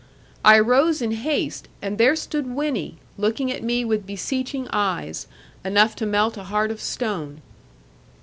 I 0.43 0.57
arose 0.57 0.99
in 1.03 1.11
haste, 1.11 1.67
and 1.79 1.99
there 1.99 2.15
stood 2.15 2.47
Winnie, 2.47 2.97
looking 3.19 3.51
at 3.51 3.61
me 3.61 3.85
with 3.85 4.07
beseeching 4.07 4.67
eyes, 4.73 5.27
enough 5.63 5.95
to 5.97 6.07
melt 6.07 6.37
a 6.37 6.45
heart 6.45 6.71
of 6.71 6.81
stone. 6.81 7.43